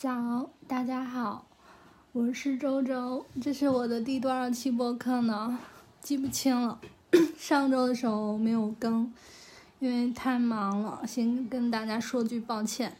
[0.00, 1.44] 早，大家好，
[2.12, 5.58] 我是周周，这是我的第多少期播客呢？
[6.00, 6.80] 记不清了。
[7.36, 9.12] 上周的时候没有更，
[9.78, 12.96] 因为太忙了，先跟大家说句抱歉。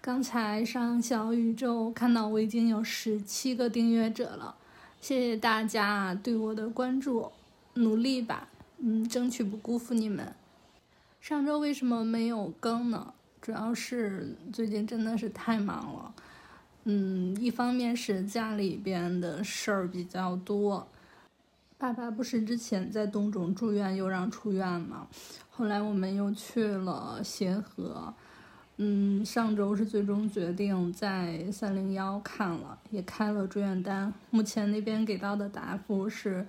[0.00, 4.56] 刚才上小宇宙看到我已经有十七个订阅者了，
[5.00, 7.30] 谢谢大家对我的关注，
[7.74, 8.48] 努力吧，
[8.78, 10.34] 嗯，争取不辜负你们。
[11.20, 13.14] 上周为什么没有更呢？
[13.40, 16.12] 主要是最近真的是太忙了。
[16.84, 20.88] 嗯，一方面是家里边的事儿比较多，
[21.78, 25.06] 爸爸不是之前在东种住院又让出院嘛，
[25.48, 28.12] 后来我们又去了协和，
[28.78, 36.46] 嗯，上周是最终决定在三零幺看了，也开了住院单，目前那边给到的答复是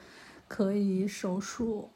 [0.48, 1.90] 可以手术。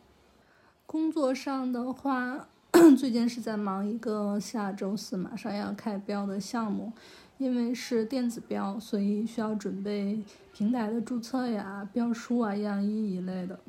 [0.86, 2.48] 工作上的话，
[2.96, 6.94] 最近是在忙一个下周四马上要开标的项目。
[7.38, 10.20] 因为是电子标，所以需要准备
[10.54, 13.60] 平台的注册呀、标书啊、样衣一类的。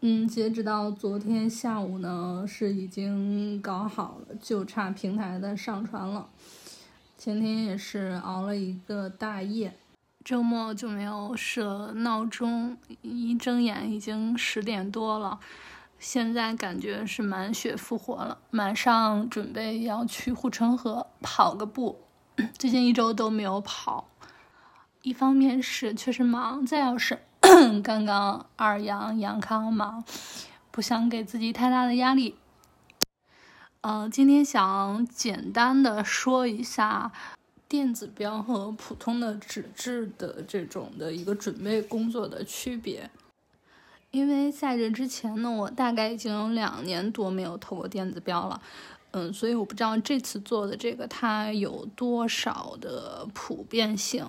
[0.00, 6.28] 嗯，截止到昨天下午呢，是已经搞好了，就差平台的上传了。
[7.16, 9.74] 前天也是熬了一个大夜，
[10.24, 15.38] 周末就没有设闹钟，一睁眼已经十点多了。
[15.98, 21.98] 现在感觉是满血复活了，马上准备要去护城河跑个步。
[22.56, 24.08] 最近一周都没有跑，
[25.02, 27.18] 一方面是确实忙，再要是
[27.82, 30.04] 刚刚二阳阳康嘛，
[30.70, 32.36] 不想给自己太大的压力。
[33.80, 37.10] 呃，今天想简单的说一下
[37.68, 43.10] 电子标和普通的纸质的这种的一个准备工作的区别。
[44.10, 48.62] 因为在这之前呢，我大概已经有两年多没有投过电子标了。
[49.12, 54.28] 嗯，所以我不知道这次做的这个它有多少的普遍性，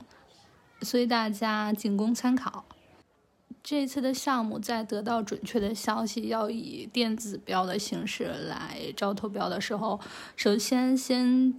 [0.81, 2.66] 所以大家仅供参考。
[3.61, 10.00] 这次的项目在得到准确的消息要以电子标的形式来招投标的时候，
[10.38, 11.53] 首先先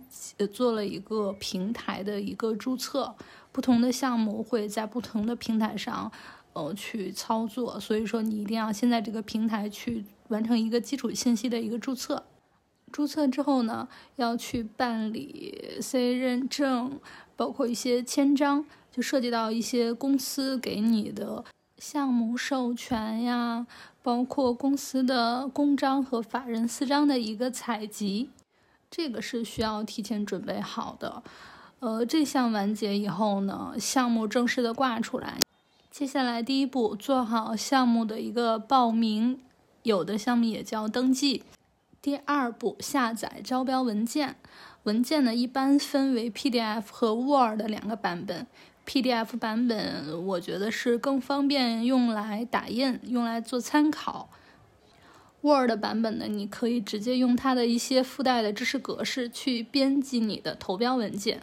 [0.50, 3.14] 做了一个平台的一个注册，
[3.52, 6.10] 不同的项目会在不同的平台上
[6.54, 12.25] 呃去操作，所以说你一定要先在这个平台去完成一个基础信息的一个注册。
[12.92, 16.98] 注册之后呢，要去办理 C 认证，
[17.36, 21.44] 包括一些签章，就涉及到一些公司给你的
[21.78, 23.66] 项目授权呀，
[24.02, 28.30] 包括公司的公章和法人私章的一个采集，
[28.90, 31.22] 这个是需要提前准备好的。
[31.78, 35.38] 呃，这项完结以后呢，项目正式的挂出来，
[35.90, 39.40] 接下来第一步做好项目的一个报名，
[39.84, 41.42] 有的项目也叫登记。
[42.03, 44.37] 第二步，下载招标文件。
[44.84, 48.47] 文件呢，一般分为 PDF 和 Word 两个版本。
[48.87, 54.31] PDF 版本我觉得是更方便用来打印，用来做参考。
[55.43, 61.43] Word 版本呢，你可以直接用它的一些附带的知识格式去编辑你的投标文件。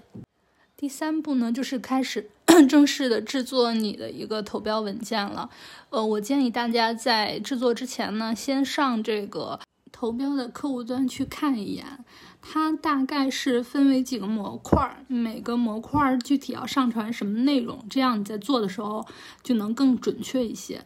[0.75, 2.31] 第三步呢，就是开始
[2.67, 5.51] 正式的制作你的一个投标文件了。
[5.91, 9.59] 呃，我建议大家在制作之前呢，先上这个。
[9.99, 12.05] 投标的客户端去看一眼，
[12.39, 19.07] 它大概是分为几个模块儿，每个模块儿具体要上传什么内容，这样你在做的时候
[19.41, 20.85] 就能更准确一些。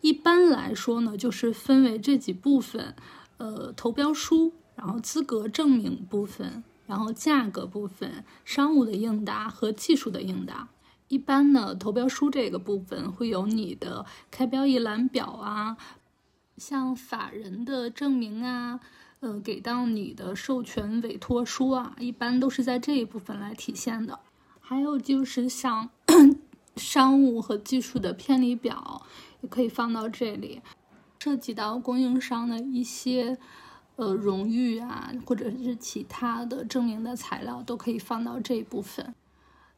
[0.00, 2.94] 一般来说呢，就是分为这几部分，
[3.38, 10.68] 呃，投标书，然后资格证明部分，然后价格部分，商务的应答和技术的应答。
[11.08, 15.76] 一般呢，投标书这个部分会有你的开标一览表啊。
[16.56, 18.80] 像法人的证明啊，
[19.20, 24.18] 呃，给到你的授权委托书啊，一般都是在这一部分来体现的。
[24.60, 25.90] 还有就是像
[26.76, 29.02] 商务和技术的偏离表，
[29.40, 30.60] 也可以放到这里。
[31.18, 33.36] 涉及到供应商的一些
[33.96, 39.12] 呃荣誉啊，或者是其他的证明的材料，都可以放到这一部分。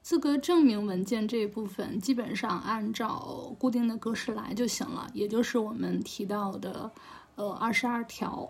[0.09, 6.91] 资格证明文件这一部分，基本上按照固定的格式来就行了，也就是我们提到的，
[7.35, 8.49] 呃，二十二条，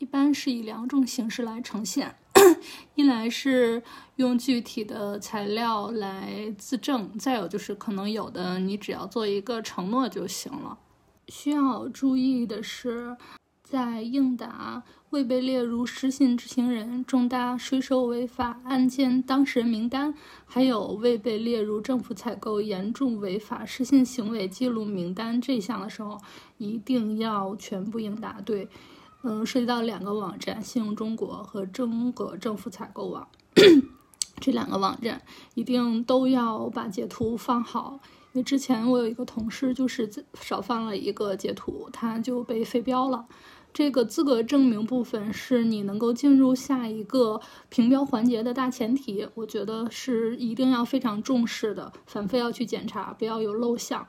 [0.00, 2.16] 一般是以两种形式来呈现，
[2.96, 3.80] 一来是
[4.16, 10.76] 用具体的材料来自证，再有就是可能有的你只要做一个承诺就行了。
[11.28, 13.16] 需要注意的是。
[13.68, 20.14] 在应答未被列入失信执行人、重大税收违法案件当事人名单，
[20.44, 26.16] 还有未被列入政府采购严重违法失信行为记录名单这项的时候，
[26.58, 28.68] 一定要全部应答对。
[29.24, 33.26] 嗯，涉及到两个网站：信用中国和中国政府采购网。
[34.38, 35.20] 这两个网站
[35.54, 37.98] 一定都要把截图放好。
[38.36, 43.26] 因为之前我有一个同事就是少放了一个截图，他就被废标了。
[43.72, 47.40] 这个资格证明部分是你能够进入下一个
[47.70, 54.06] 评标环节的大前提，我觉得是一定要非常重视的，反复要去检查，不要有漏项。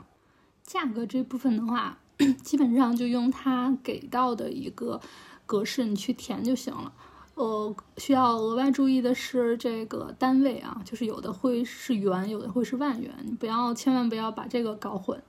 [0.61, 1.97] 价格这部分的话，
[2.43, 4.99] 基本上就用他给到的一个
[5.45, 6.91] 格式你去填就行了。
[7.37, 15.21] 呃，需要额外注意的是这个单位啊，就是有的会是元，有的会是万元，你不要千万不要把这个搞混。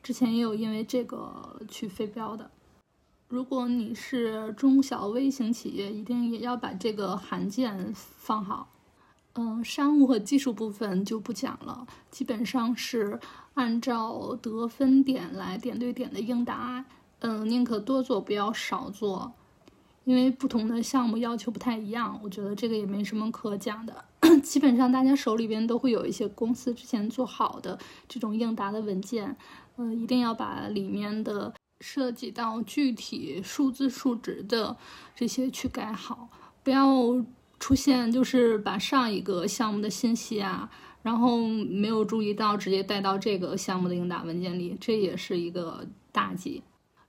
[0.00, 2.48] 之前也有因为这个去飞标的。
[3.26, 8.68] 如果你是中小微型企业，一定也要把这个函件放好。
[9.32, 13.18] 嗯，商务和技术部分就不讲了，基本上是
[13.54, 16.84] 按照得分点来点对点的应答。
[17.18, 19.32] 嗯，宁可多做，不要少做。
[20.10, 24.04] 因为不同的项目要求不太一样，我觉得这个也没什么可讲的。
[24.42, 27.78] 基本上大家手里边都会有一些公司之前做好的
[28.08, 29.36] 这种应答的文件，
[29.76, 34.76] 呃，一定要把里面的涉及到具体数字数值的
[35.14, 36.28] 这些去改好，
[36.64, 37.24] 不要
[37.60, 40.68] 出现就是把上一个项目的信息啊，
[41.02, 46.64] 然后没有注意到直接带到这个项目的应答文件里，这也是一个大忌。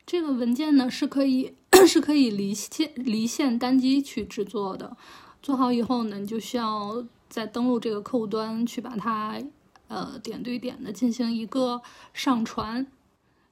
[0.06, 1.56] 这个文件呢是可以。
[1.88, 4.95] 是可以离线离线单机去制作的，
[5.42, 9.42] 做好以后呢，你就需要再登录这个客户端去把它，
[9.88, 11.81] 呃，点对点的进行一个
[12.13, 12.86] 上传，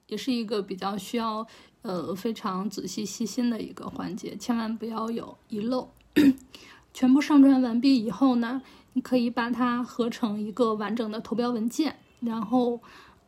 [0.05, 1.47] 也是一个比较需要
[1.81, 5.89] 呃非常仔细细心的一个环节，千万不要有遗漏。
[6.93, 8.61] 全部上传完毕以后呢，
[8.93, 12.79] 你可以把它合成一个完整的投标文件，然后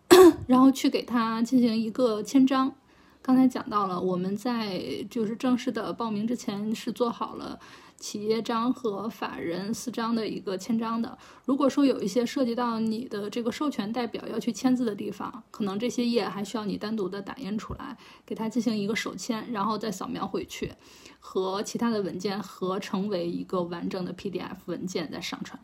[0.45, 2.75] 然后去给它进行一个签章。
[3.21, 7.59] 刚才讲到了，我们在就是正式的报名之前是做好了
[7.97, 11.15] 企业章和法人私章的一个签章的。
[11.45, 17.95] 如果说有一些涉及到你的这个授权代表要去签字的地方，可能这些页还需要你单独的打印出来，
[18.25, 20.73] 给他进行一个手签，然后再扫描回去，
[21.19, 25.61] 和其他的文件合成为一个完整的 PDF 文件再上传。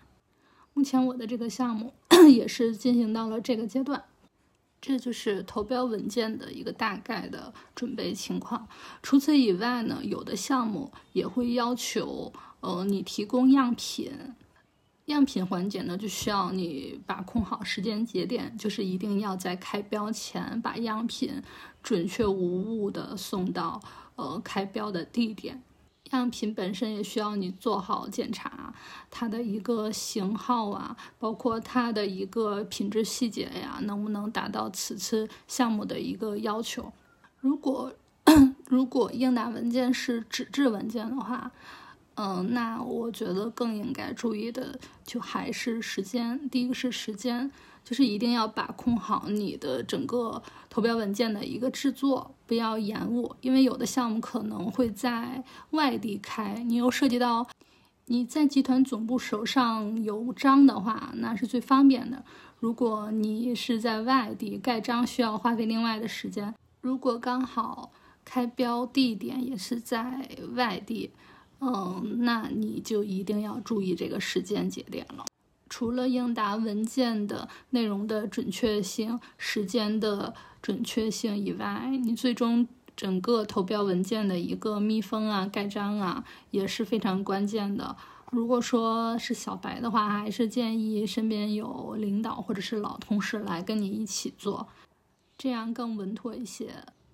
[0.76, 1.96] 目前我的这个项目
[2.30, 4.04] 也是进行到了这个阶段。
[4.88, 8.66] 这就是投标文件的一个大概的准备情况。
[9.04, 12.32] 除此以外呢，有的项目也会要求，
[12.62, 14.14] 呃，你提供样品。
[15.08, 21.42] 样品环节呢，就需要你把控好时间节点，就是一定要在开标前把样品
[21.84, 23.82] 准确无误的送到
[24.16, 25.62] 呃开标的地点。
[26.12, 28.74] 样品本身也需要你做好检查，
[29.10, 36.94] 它的一个型号啊，包括它的一个品质细节呀，能不能达到此次项目的一个要求？
[37.40, 37.94] 如果
[38.68, 41.52] 如果应答文件是纸质文件的话，
[42.18, 46.50] 嗯，那我觉得更应该注意的就还是时间。
[46.50, 47.50] 第一个是时间。
[47.88, 57.48] 就是一定要把控好你的整个投标文件的一个制作，不要延误，因为有的项目可能会在外地开，你又涉及到
[58.08, 62.26] 你在集团总部手上有章的话，那是最方便的。
[62.60, 66.54] 如果你是在外地盖章，需要花费另外的时间。
[66.82, 67.94] 如果刚好
[68.26, 71.12] 开标地点也是在外地，
[71.60, 75.26] 嗯，那你就一定要注意这个时间节点了。
[75.70, 87.96] 除了应答文件的内容的准确性、时间的准确性以外，你最终整个投标文件的一个密封啊、盖章啊也是非常关键的。
[88.32, 94.68] 如果说是小白的话，还是建议身边有领导或者是老同事来跟你一起做，
[95.38, 96.70] 这样更稳妥一些。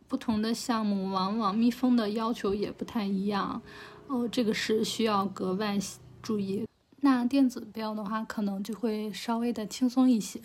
[0.08, 3.62] 不同的项目往往密封的要求也不太一样，
[4.08, 5.78] 哦，这个是需要格外
[6.22, 6.68] 注意。
[7.02, 10.40] 那电子标的话，可能就会稍微的轻松一些，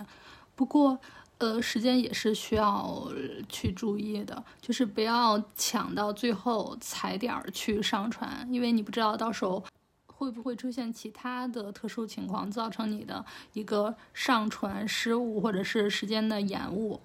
[0.57, 0.99] 不过，
[1.39, 3.09] 呃，时间也是需要
[3.49, 9.63] 去注意的，就是不要抢到最后踩点儿去上传，因为你不知道到时候
[10.07, 17.01] 会不会出现其他的特殊情况，造成你的一个上传失误或者是时间的延误，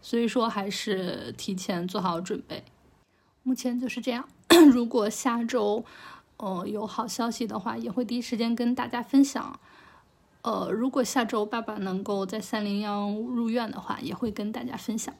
[0.00, 2.64] 所以说还是提前做好准备。
[3.42, 4.26] 目前就是这样，
[4.72, 5.84] 如果下周。
[6.36, 9.60] 呃，有好消息的话，也会第一时间跟大家分享。
[10.42, 15.14] 呃，如果下周爸爸能够在三零幺入院的话，也会跟大家分享。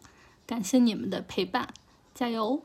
[0.45, 1.69] 感谢你们的陪伴，
[2.12, 2.62] 加油！